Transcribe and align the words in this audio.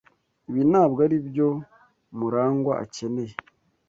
Ibi 0.49 0.61
ntabwo 0.71 0.99
aribyo 1.05 1.47
Murangwa 2.17 2.73
akeneye. 2.83 3.33